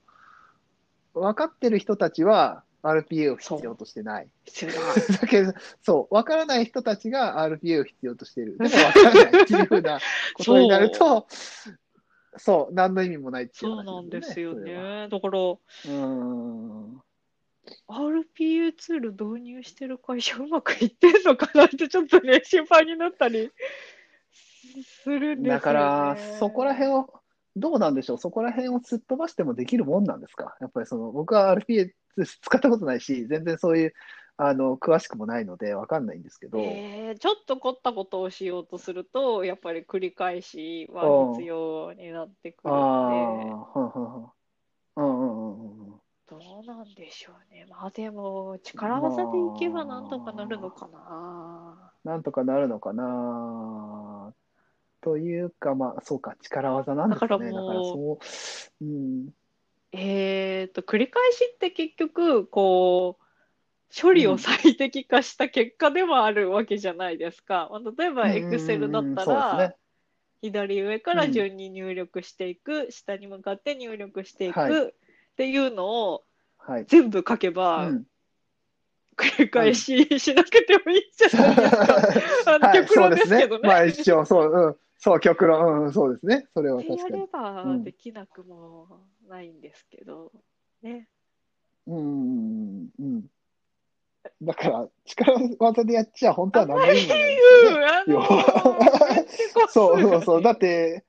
[1.15, 4.29] 分かってる人たちは RPA を必要としてない。
[4.45, 4.79] 必要だ。
[5.21, 8.59] だけど、そう、分からない人たちが RPA を必要としている。
[8.59, 9.99] でも分からないっていうふうな
[10.35, 11.27] ことになると、
[12.37, 15.09] そう、何の意味もないっていう話そうなんですよね。
[15.11, 17.03] だから、うーん。
[17.89, 23.53] RPA ツール導入してる会社うまくいってんのかなってちょっとね、心配になったり
[25.05, 25.49] するんですよね。
[25.49, 27.13] だから、そこら辺を、
[27.57, 30.57] どうなんでしょう、そこら辺をすっ飛ばしてもできるもんなんですか？
[30.61, 31.91] やっぱりその、僕は RPA
[32.25, 33.93] 使ったことないし、全然そういう、
[34.43, 43.51] あの、詳しくもないので、わかんないんですけど、えーちょっと凝ったことをしようとすると、やっぱり繰り返しは必要になってくるああ、んで。
[43.75, 43.93] うん
[44.97, 46.01] うんうんうん。
[46.29, 47.67] どうなんでしょうね。
[47.69, 51.93] まあでも、力技でいけばなんとかなるのかな。
[52.05, 54.33] なんとかなるのかな
[55.03, 57.53] というか、まあ、そうか、力技なんですかね。
[57.53, 58.19] だからそ
[58.81, 59.31] う、うん、
[59.93, 63.20] えーと、繰り返しって結局、こう、
[63.95, 67.69] 処理を最適化した結果でもあるわけじゃないですか。
[67.71, 69.77] まあ例えば、うんうんうん Excel だったらね、
[70.43, 74.95] 左上から順に入力していく、下に向かって入力していく、はい
[75.31, 76.25] っていうのを
[76.59, 76.85] はい。
[76.87, 78.05] 全部書けうば、ん、
[79.17, 81.77] 繰り返ししなくてもいいんじゃないです
[82.45, 82.55] か。
[82.55, 83.59] あのはい、極論ですけど。
[83.59, 83.69] ね。
[83.69, 86.47] まあ一応、そう、うん、そう、極論、うん、そうですね。
[86.53, 87.27] それは確かにやれ。
[87.33, 90.31] ばうんできなくもないんですけど、
[90.83, 91.09] ね。
[91.87, 93.25] うん、うん、うん。
[94.43, 99.27] だから、力技でやっちゃ本当は何もないですよね。
[99.69, 100.43] そうそうそう。
[100.43, 101.05] だって、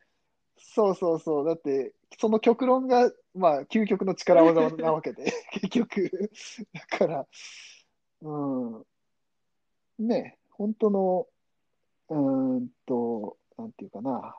[0.57, 1.45] そうそうそう。
[1.45, 6.31] だって、その極論が、まあ、究極の力技なわけで、 結局。
[6.73, 7.27] だから、
[8.21, 8.85] うん。
[9.99, 11.27] ね、本当の、
[12.09, 14.35] うーんと、なんていうかな、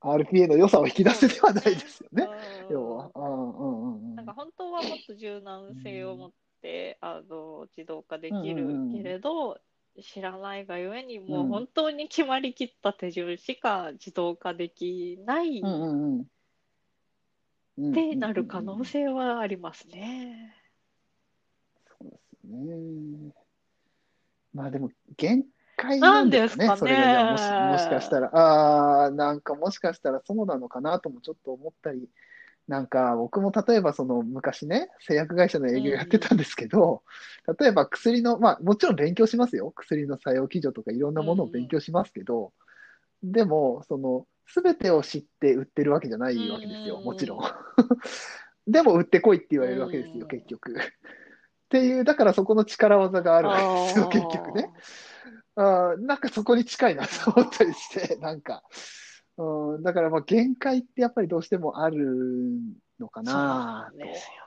[0.00, 2.28] RPA の良さを引き出せではないですよね。
[2.68, 3.10] うん要は。
[3.14, 6.30] うんうんうんうんなんか本当はもっと柔軟性を持っ
[6.62, 9.60] て、あの自動化できるうんうんうんけれど、
[10.02, 15.62] 知らないがゆえにもううん本当に決まりきった手順しか自動化できない。
[17.78, 20.54] ってなる可能性はありますね。
[21.98, 23.32] そうですね。
[24.54, 25.44] まあでも、限
[25.76, 32.08] 界なんですかね、すかねそれもし、もしかしたら、ああ、なんかもしかしたらそうなのかなともちょっと思ったり、
[32.68, 37.02] なんか僕も例えばその昔ね、製薬会社の営業やってたんですけど、
[37.60, 39.72] 例えば薬の、まあもちろん勉強しますよ。
[39.74, 42.52] 薬の作用基準とかいろんなものを勉強しますけど、
[43.22, 47.40] でも、その、すべてを知って売ってるわけじゃないわけですよ、うんもちろん。
[48.66, 50.76] でも売ってこいって言われるわけですよ、うん結局。
[50.76, 50.76] っ
[51.68, 54.70] ていう、だからそこの力技があるわけですよ、結局ね。
[55.56, 58.62] あーなんかそこに近いなと思ったりして、なんか。
[59.38, 62.58] うん、だからまあ限界ってやっぱりどうしてもある
[62.98, 63.98] のかそうななんと。
[63.98, 64.46] ですよ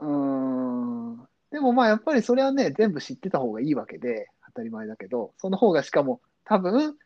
[0.00, 1.16] うん
[1.52, 1.72] ね。
[1.74, 6.96] まあやっぱりそれはね、全部知ってた方がいいわけで、当たり前だけど、その方がしかも多分、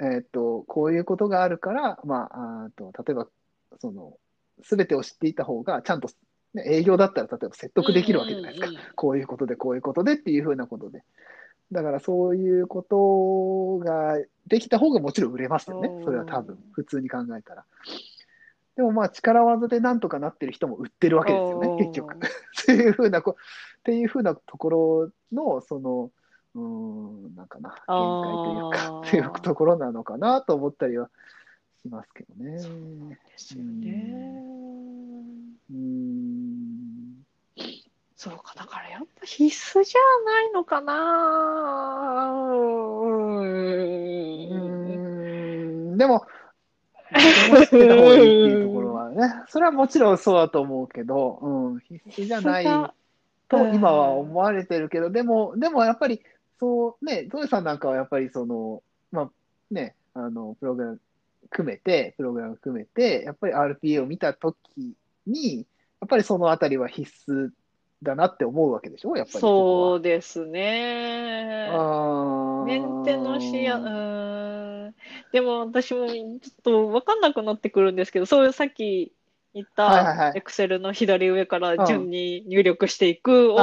[0.00, 3.26] えっと、こういうことがあるから、まあ、あと例えば、
[3.80, 4.16] その、
[4.62, 6.08] すべてを知っていた方が、ちゃんと、
[6.54, 8.68] ね、営業だったら、例えば説得できるわけじゃないですか。
[8.68, 11.02] うんうんうんこういうことで、こういうことでっていうふうなことで。
[11.70, 14.07] だからそういうことが
[14.48, 16.00] できた方がもちろん売れますよねう。
[16.00, 17.64] んそれは多分、普通に考えたら。
[18.76, 22.14] でもまあ力技でなんとかなってる人も売ってるわけですよね、結局。
[22.62, 23.36] っていうふうなこ、
[23.80, 26.10] っていうふうなところの、その、
[26.54, 31.10] うーん、なんかな、限界というあか、ーっていうところなのかなと思ったりは
[31.82, 32.52] しますけどね。
[32.52, 34.42] ですよね。
[35.70, 36.67] うーん。
[38.18, 42.32] そうか、だからやっぱ必須じゃないのかな。
[43.00, 43.78] うん。
[44.50, 46.26] ーんでも、
[47.12, 47.16] で
[47.52, 52.64] も知ってた方がいいっていうところはね、 それはもちろんそうだと思うけど、うん、必須じゃない
[53.48, 56.20] と今は思われてるけど、でも、でもやっぱり、
[56.58, 59.30] そうね、ゾエさんなんかはやっぱりその、まあ
[59.70, 61.00] ね、あの、プログラム
[61.50, 65.58] 組めて、プログラム組めて、やっぱり RPA を見たときに、
[66.00, 67.50] やっぱりそのあたりは必須
[68.02, 71.68] だなって思うわけでしょ、やっぱりそうですね。
[71.72, 74.94] うメンテのしや、うーん。
[75.32, 79.12] でも私もちょっと分かんなくなってくるんですけど、そういうさっき
[79.54, 83.58] 言ったエクセルの左上から順に入力していくを。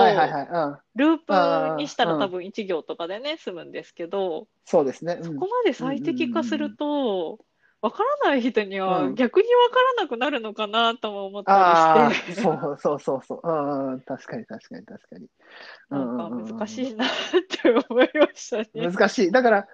[0.96, 1.18] ルー
[1.76, 5.14] プにしたうんら多分1行とかでね、済むんですけど、そうですね。
[5.14, 7.40] うんそこまで最適化すると、
[7.82, 13.42] 分からない人にはうん逆に分からなくなるのかなとも思ったあありして、そうそうそうそう。
[13.44, 15.28] うんうん、確かに確かに確かに。
[15.90, 16.92] なんか難しい。
[16.92, 17.10] いなっ
[17.48, 18.68] て思いましたね。
[18.74, 19.32] 難しい。
[19.32, 19.68] だから、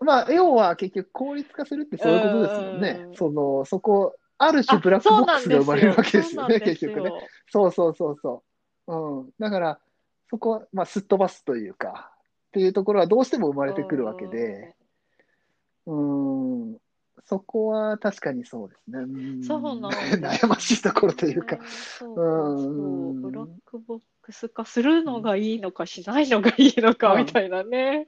[0.00, 3.12] まあ、要は結局効率化するってそういうことですもんねう。
[3.12, 7.10] んその、そこ、ある種ブラックボックスが生まれるわけですよね、結局ね。
[7.10, 7.28] ね。
[7.50, 8.44] そうそうそうそ
[8.86, 8.94] う。
[8.94, 9.30] うん。
[9.38, 9.80] だから、
[10.28, 12.12] そこ、まあ、すっ飛ばすというか、
[12.48, 14.74] っていうところはどうしても生まれてくるわけで、
[15.86, 16.76] うん。
[17.26, 19.00] そこは確かにそうですね。
[19.00, 21.58] うんそうなん悩ましいところというか。
[21.98, 28.06] そうブラックボックス化するのがいいのかしないのがいいのかうんみたいなね。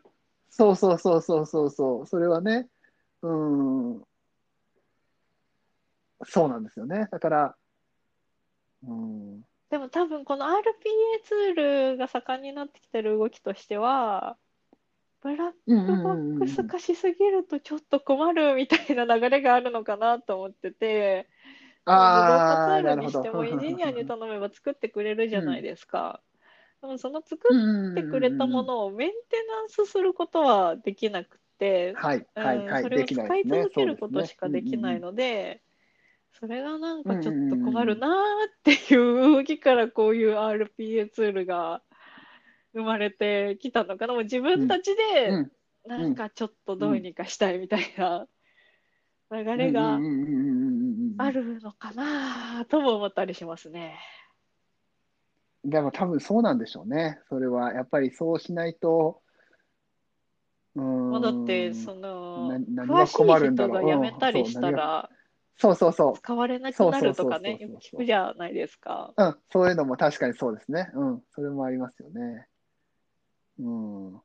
[0.51, 2.07] そうそうそうそうそうそう。
[2.07, 2.69] それはね、
[3.23, 4.03] うん。
[6.25, 7.09] そうなんですよね。
[7.11, 7.57] だから、
[8.87, 9.43] うん。
[9.71, 10.53] でも多分この RPA
[11.25, 14.37] ツールが盛んになってきてる動きとしては、
[15.23, 21.29] ブラッうんクボックス化しすぎるとちょっと困るみたいな流れがあるのかなと思ってて、
[21.87, 22.49] ああ、自動なるほど。
[22.49, 26.23] 化ツールにしてもエンジニアに頼めば作ってくれるじゃないですか。
[26.83, 32.67] でもその作っってくれたものをメンテナンスすることはできなくて、はい、はい、はい。
[32.73, 33.35] うんそれを使ない。
[33.49, 35.63] 続けることしかできないので、
[36.33, 38.13] それがなんかちょっと困るなー
[38.51, 41.83] っていう動きからこういう RPA ツールが
[42.75, 44.15] 生まれてきたのかな。
[44.15, 45.53] もう自分たちでうん。
[45.87, 48.27] なんかちょっとどうにかしたいみたいな
[49.31, 53.99] 流れがあるのかなとも思ったりしますね。
[55.65, 57.21] でも多分そうなんでしょうね。
[57.29, 57.73] それは。
[57.73, 59.23] やっぱりそうしないと、
[60.77, 61.11] うーん。
[61.11, 65.09] まあ、だってその詳しい人が辞めたりしたら
[65.57, 65.93] そうそう。
[65.93, 66.19] そう。
[66.19, 69.13] 使われなくなるとかねよく聞くじゃないですか。
[69.17, 70.91] うん、そういうのも確かにそうですね。
[70.95, 72.47] うん、それもありますよね。
[73.59, 74.13] うん。
[74.13, 74.23] も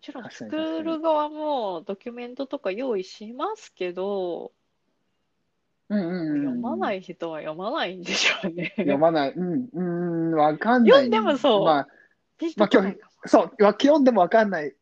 [0.00, 4.52] ちろん確かに作る側もドキュメントとか用意しますけど、
[5.88, 6.42] うんうんうん。
[6.42, 8.74] 読まない人は読まないんでしょうね。
[8.76, 9.30] 読まない。
[9.30, 10.90] うん、うん、わかんない。
[10.90, 11.88] 読んでもそうまあ、
[12.38, 14.74] ピンとこないかもそう、わ読んでもわかんない、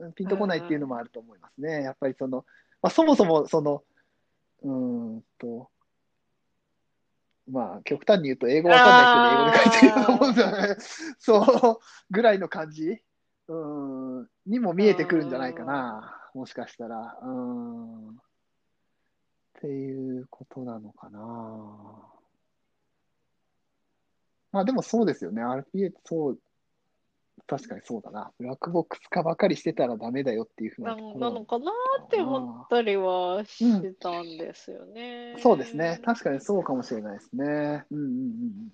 [0.00, 1.82] うん、ピンとこないっていうのもあると思いますね。
[1.82, 2.44] やっぱりその、
[2.80, 3.82] まあ、そもそもその、
[4.62, 5.68] うーんと、
[7.52, 10.76] まあ、極端に言うと、英語わかんない人に英語で書いてると思うんだよね。
[11.20, 11.78] そう、
[12.10, 12.98] ぐらいの感じ、
[13.48, 13.54] う
[14.22, 16.18] ん、にも見えてくるんじゃないかな。
[16.32, 17.18] もしかしたら。
[17.20, 18.08] うん。
[18.08, 18.14] っ
[19.60, 21.20] ていうことなのかな。
[24.50, 25.42] まあでもそうですよね。
[25.42, 26.38] RPA ってそう、
[27.52, 28.32] 確かにそうだな。
[28.38, 31.70] ブラックボックス化ばかりしてたらダメだよっていうふうななところなのかな
[32.02, 35.36] って思ったりはしてたんですよね。
[35.38, 36.00] そうですね。
[36.02, 37.44] 確かにそうかもしれないですね。
[37.90, 38.72] うんうんうんうん。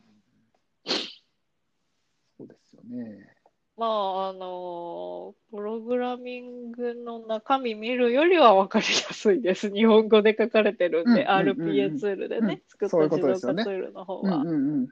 [2.38, 3.34] そうですよね。
[3.76, 9.72] まあ、あの、プログラミングの中身見るよりは分かりやすいです。
[9.72, 14.36] 日本語で書かれてるんで、うんうんうんうん RPA ツールでね、うん作った自動化ツールの方は。
[14.36, 14.88] うんうんうん。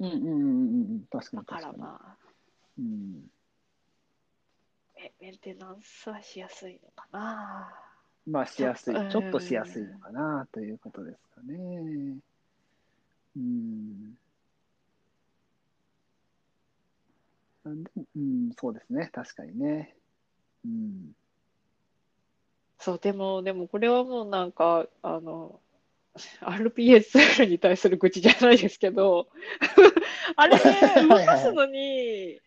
[0.00, 1.04] うんうんうんうん。
[1.10, 1.78] 確かに確かに。
[1.78, 2.21] らまあ、
[2.78, 3.30] うん、
[4.96, 7.68] メメンテナンスはしやすいのかな？
[8.26, 9.30] まあしやすいちょっ。
[9.30, 11.56] としやすいのかなということですかね。
[13.36, 14.16] うん。
[17.64, 17.84] うん、
[18.16, 19.10] うんそうですね。
[19.12, 19.94] 確かにね。
[20.64, 21.12] うん。
[22.78, 25.60] そう、でも、でもこれはもうなんか、あの、
[26.40, 29.28] RPSL に対する愚痴じゃないですけど、
[30.36, 32.40] あれ、動かすのに、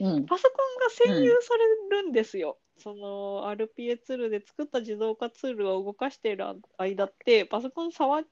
[0.00, 0.26] うん。
[0.26, 1.56] パソコンが占有さ
[1.90, 2.58] れるんですよ。
[2.78, 6.46] その RPA ツールで作った自動化ツールを動かしている
[6.78, 8.24] 間って、パソコン触っ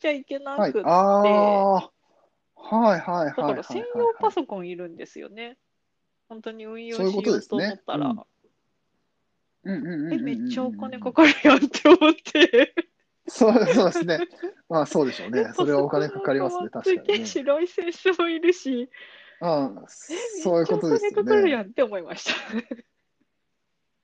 [0.00, 0.82] ちゃいけなはいくっ。
[0.82, 0.88] て。
[0.88, 1.98] はい
[2.54, 3.26] はいはいはいはい。
[3.28, 5.58] だから専用パソコンいるんですよね。
[6.28, 8.24] 本当に運用しようと思ったら、うんうん
[9.64, 12.74] うんうんうんうんえ、めっちゃお金かかるやんって思って。
[13.28, 14.18] そうそうですね。
[14.68, 15.50] まあそうでしょうね。
[15.54, 17.26] それはお金かかりますね、確かにね。
[17.26, 18.88] 白いセッションいるし、
[19.42, 21.64] うん、え、そういうことですよめっちゃお金かかるやね。
[21.64, 22.32] んって思いました。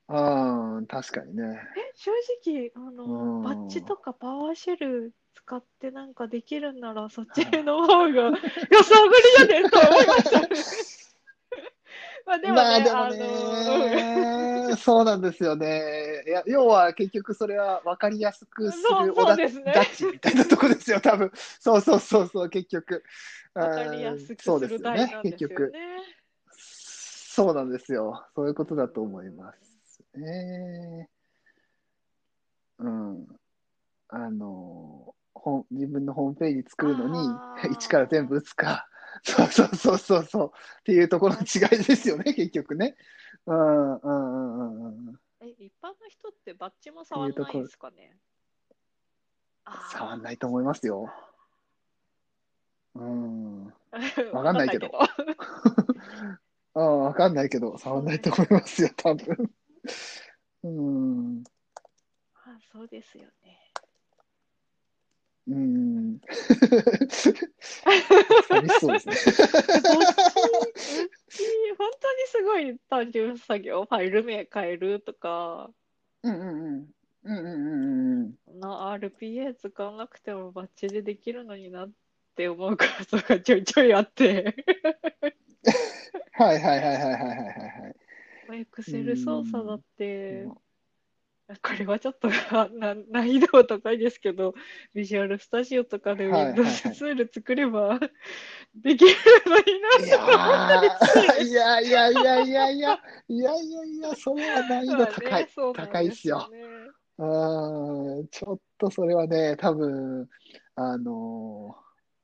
[0.09, 1.61] うん、確かにね。
[1.77, 2.11] え、正
[2.45, 8.33] 直、あの、うんバッチとかパワーシェル使ってなんかできるんなら、そっちの方が安上が
[9.47, 10.49] りやねんと思いましたね。
[12.27, 13.09] まあでもね、まあでもあ
[14.77, 16.25] そうなんですよね。
[16.27, 21.31] いや、要は結局それは分かりやすくするおだねガチみたいなとこですよ、多分。
[21.61, 23.05] そうそうそうそう、結局。
[23.55, 25.73] わかりやすくそうする台ですよねなんですよ結局。
[25.73, 25.81] ね。
[26.51, 28.27] そうなんですよ。
[28.35, 30.03] そういうことだと思います。
[30.17, 31.09] ね。
[32.79, 33.27] うん。
[34.09, 37.19] あの、本自分のホームページ作るのに
[37.73, 38.89] 一から全部打つか、
[39.23, 42.97] そうそうそうそうそう、っていうところの違いですよね、結局ね。
[43.47, 45.21] うんうんうんうんうん。
[45.41, 48.17] え、一般の人ってバッチも触らないんですかね？
[49.91, 51.13] 触んないと思いますよ。
[52.95, 53.67] うん。
[53.67, 53.73] わ
[54.33, 54.91] わかんないけど
[56.75, 59.51] ああ、わかんないけど、触んないと思いますよ、多分。
[60.63, 61.45] うん。
[62.35, 63.68] あ、そうですよね。
[65.49, 66.21] うん。
[68.49, 69.15] 寂しそうですね。
[71.79, 75.71] 本当にすごい単純作業、ファイル名変えるとか、
[76.23, 76.87] うんうんうん。
[77.25, 78.61] うんうんうんうん。
[78.61, 81.91] な RPA 使わなくてもバッチでできるのになっ
[82.37, 84.55] て思うことがちょいちょいあって、
[86.33, 87.37] はいはいはいはいはいはい
[88.49, 88.61] はい。
[88.61, 90.59] エクセル操作だってうん、
[91.63, 94.55] これはちょっとな難易度は高いですけど、
[94.95, 97.99] ビジュアルスタジオとかで Windows ツール作れば
[98.75, 99.15] できる
[99.47, 99.65] のに
[100.11, 106.51] なと思ったりいやいやいやいやいや、いやいやいや、それは難易度高い、 ね、高いですよ。
[107.21, 107.23] あ
[108.31, 110.29] ちょっとそれはね、多分
[110.75, 111.75] あの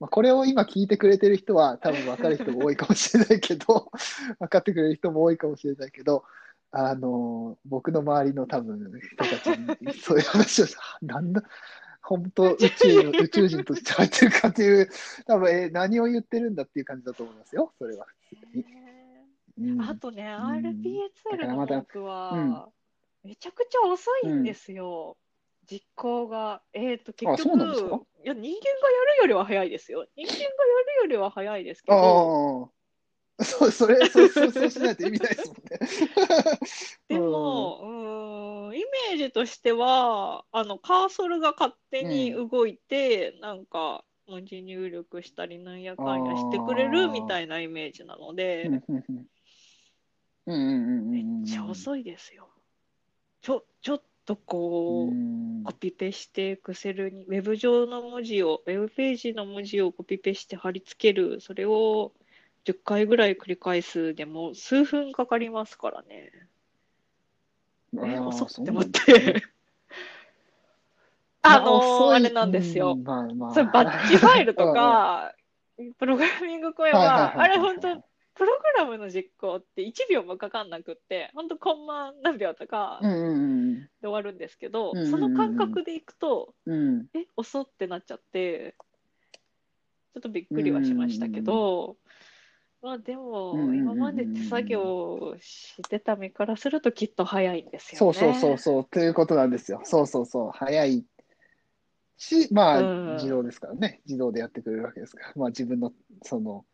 [0.00, 3.90] まあ、これを今聞いてくれてる人は多分分かる人も多いかもしれないけど
[4.38, 6.24] 分かってくれる人も多いかもしれないけど
[6.76, 9.46] あのー僕の周りの多分人たち
[9.80, 11.42] にそういう話をした、なんだ、
[12.02, 14.88] 本当宇宙、宇宙人として入ってるかっていう、
[15.26, 18.06] 多分え何を言ってるんだっていう感じだと思いますよ、それは。
[19.58, 19.80] うん。
[19.80, 20.26] あとね、ん。
[20.26, 22.68] RPA ツールのだからまた多くは、
[23.22, 25.16] めちゃくちゃ遅いんですよ、
[25.70, 26.60] 実行が。
[26.72, 27.56] えっ、と、結局、
[28.24, 28.56] いや、人間がやる
[29.20, 30.06] よりは早いですよ。
[30.16, 30.48] 人間がやる
[31.02, 32.72] よりは早いですけど、
[33.42, 35.78] そう、それ、そう、そう、そうしないと意味ないですもんね。
[37.08, 37.80] でも、
[38.68, 49.26] うーん、イメージとしては、あの、カーソルが勝手に動いて、なんか、文字入力したりなんやかんやしてくれるみたいなイメージなので、うん、うん、うん。
[50.46, 51.10] うん、うん、うん。
[51.10, 52.48] めっちゃ遅いですよ。
[53.42, 62.12] ちょ、ちょっとこう、うんコピペして、エクセルに、ウェブ上の文字を、ウェブページの文字をコピペして貼り付ける、それを
[62.64, 66.30] 10回ぐらい繰り返すでも数分かかりますからね。
[67.94, 69.42] え、遅って思って。
[71.42, 72.96] あのあれなんですよう。
[72.96, 75.34] んまあまあそれバッチファイルとか、
[75.98, 78.02] プログラミング声はあれ本当、
[78.34, 83.08] プログラムの実行って1秒もかかんなくって、本当コンマ何秒とかで
[84.08, 86.74] 終わるんですけどうんうんうんう、んその感覚でいくと、うん。
[86.74, 87.06] うん。
[87.14, 88.74] え、遅ってなっちゃって、
[90.14, 91.96] ちょっとびっくりはしましたけど、
[92.84, 98.12] まあでも、今まで手作業してた身からするときっと早いんですよね。
[98.12, 99.80] そうそうそうそう、ということなんですよ。
[99.84, 101.02] そうそうそう、早い
[102.18, 104.02] し、まうんあ、自動ですからね。
[104.04, 105.32] 自動でやってくれるわけですから。
[105.34, 106.66] まあ、自分の、その、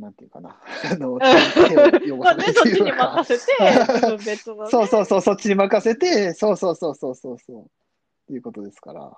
[0.00, 0.58] なんていうかな、
[0.90, 1.20] あの、
[2.02, 3.22] 手を汚まあね、さないとそっちにいうか。
[3.24, 3.52] 任せて、
[4.26, 7.66] 別のね、そうそうそう、そっちに任せて、そうそうそうそうそうそう、っ
[8.26, 9.16] ていうことですから。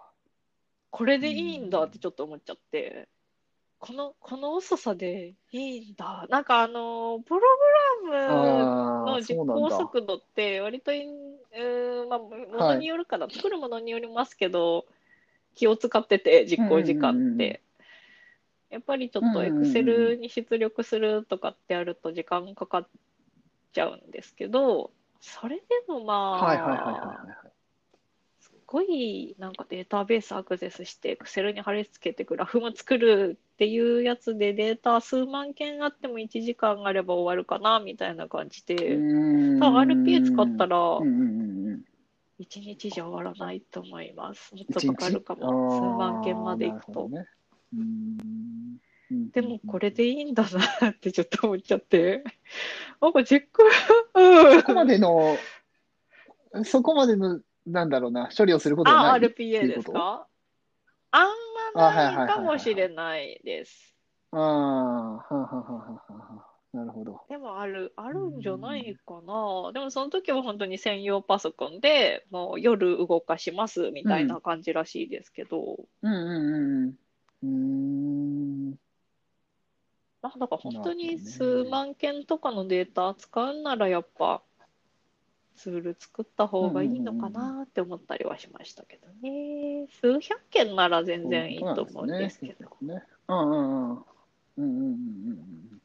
[0.90, 3.08] これでいいんだってちょっと思っちゃって、
[3.86, 6.26] この、この遅さでいいんだ。
[6.30, 7.40] なんかあの、プロ
[8.02, 9.36] グラムああ、の実。
[9.36, 12.30] 行速度って割とい、うーんまあ、も
[12.70, 14.86] のによるかな、作るものによりますけど、
[15.54, 17.60] 気を使ってて、実行時間って。
[18.70, 22.88] やっぱりちょっとうんうんうん Excel に出力するとかってやると時間かかっ
[23.72, 27.53] ちゃうんですけど、それでもまあ、はいはいはいはいはい。
[28.74, 41.82] すごいなんかデータベースアクセスして Excel に貼り付けてグラフも作るっていうやつでデータ数万件あっても1時間あれば終わるかなみたいな感じで、多分 RPA 使ったらうんうんうんうん。
[42.40, 44.52] 1日じゃ終わらないと思います。
[44.52, 45.70] もっとかかるかあも。
[45.70, 47.08] 数ー万件までいくと。
[47.08, 47.26] ね
[49.32, 50.44] でもこれでいいんだ
[50.80, 52.24] なってちょっと思っちゃって。
[53.00, 53.62] なんか実行、
[54.14, 54.60] うん。
[54.60, 55.38] そこまでの、
[56.64, 60.26] そこまでの、なんだろうな、処理をすることがあ、ない？RPA ですか？
[61.10, 61.28] あん
[61.74, 63.94] まないかもしれないです。
[64.32, 67.20] ああ、はんはんはんはんはんはんなるほど。
[67.28, 69.70] でもある、あるんじゃないかな。
[69.72, 76.94] でもその時は本当に専用パソコンでもう夜動かしますみたいな感じらしいですけど、うんうんうんうん。
[77.44, 77.48] うー
[78.72, 78.74] ん。
[80.20, 84.42] まあだから本当に数万件とかのデータ扱うんならやっぱ
[85.56, 89.86] ツール作った方がいいのかなって思ったりはしましたけどね。
[90.00, 92.68] 数百件なら全然いいと思うんですけど。
[92.82, 93.02] ね。
[93.28, 93.96] うんうんうん。
[93.96, 94.04] うん
[94.56, 95.36] うんうんうんう
[95.76, 95.80] ん。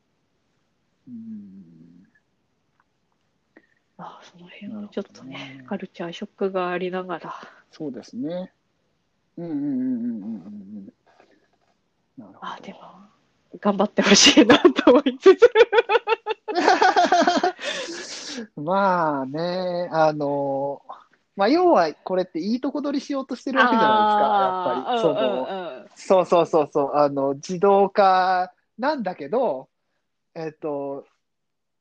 [1.07, 1.79] うん
[3.97, 7.35] まあその辺はちょっとね、ねカルチャーショックがありながら。
[7.69, 8.53] そうですね。
[9.37, 10.93] うんうんうんうんうん
[12.19, 12.35] うん。
[12.41, 12.79] あ、でも、
[13.59, 15.49] 頑張ってほしいなと思いつつ。
[18.55, 20.81] まあね、あの、
[21.35, 24.99] まあ要はこれっていいとこ取りしようとしてるわけじゃないですか、やっぱり。
[25.01, 25.83] その、うんうん。
[25.83, 29.69] うんそうそうそうそう、あの、自動化なんだけど、
[30.35, 31.05] えっと、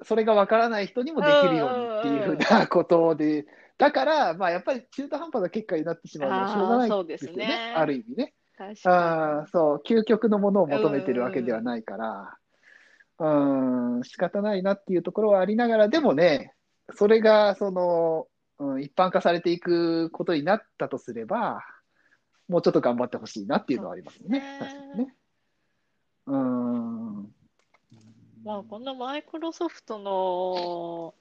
[0.03, 3.47] それがわからない人にもできるようにっていうふうなことで、
[3.79, 7.73] だから、まあやっぱり中途半端な結果になってしまうのはしょうがないですよね、ね。
[7.77, 8.35] ある意味ね。
[8.57, 12.38] 確かあーそう、究極のものを求めてるわけではないから、
[13.19, 16.55] うん、仕方ないなっていうところはありながら、でもね、
[16.95, 18.27] それが、その、
[18.59, 21.61] うん、一般化されていくことになったとすれば、
[22.49, 24.41] もうちょっと頑張ってほしいなっていうのはありますよね。
[24.59, 25.15] そうですね確かにね。
[26.27, 27.23] うん。
[27.23, 27.29] に。
[28.45, 31.15] まあ、このマイクロソフトの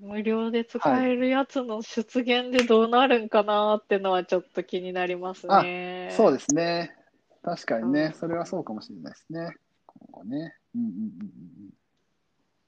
[0.00, 6.12] 無料で使えるやつの出現でどうなるんかなってのはちょっと気になりますね。
[6.16, 6.94] そうですね。
[7.42, 9.50] 確かにうんね、それはそうかもしれないですね。
[9.86, 10.54] 今後ね。
[10.76, 11.74] うんうんうんうん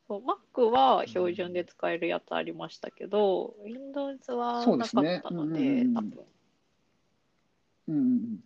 [0.09, 6.25] そう Mac は標準で使えるやつありましたけど、Windows はなかったので、うんうんうん多分
[7.89, 7.95] うん。
[7.95, 8.39] うんうんうん。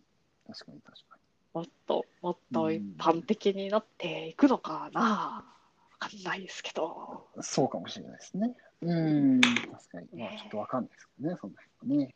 [0.49, 1.19] 確かに確か
[1.55, 5.01] もっともっと一般的になっていくのかな。
[5.01, 5.45] わ
[5.99, 7.29] かんないですけど。
[7.37, 7.43] に。
[7.45, 8.57] そうかもしれないですね。
[8.81, 8.95] う
[9.37, 9.41] ん。
[9.41, 10.09] 確かに。
[10.19, 12.15] まあ、ねちょっとわかんないですけどね、そんな人ね。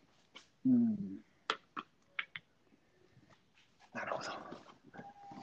[0.67, 0.97] うん。
[3.95, 4.56] なるほど。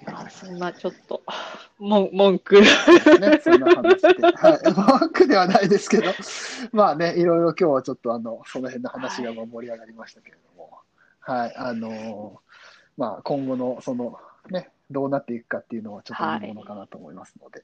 [0.06, 1.22] まあ、そんなちょっと、
[1.80, 2.62] も文句。
[2.62, 2.68] ね、
[3.43, 4.08] そんな話で。
[4.22, 4.99] はい。
[4.99, 6.12] 文句ではないですけど、
[6.72, 10.80] まあね、いろいろ今日はちょっとあの、その辺の話がまあ盛り上がりましたけれども、
[11.20, 12.41] はい、あの
[12.97, 14.18] まあ今後のその
[14.49, 17.64] ね、どうなっていくかっていうのはちょっといいものかなと思いますので、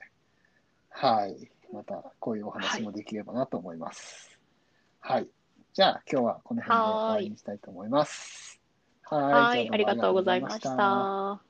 [0.90, 4.40] はい、またこういうお話もできればなと思います。
[5.00, 5.28] はい。
[5.74, 8.60] じゃあ今日はこの辺で終わりにしたいと思います。
[9.04, 9.22] はい。
[9.22, 11.49] はい、ありがとうございました。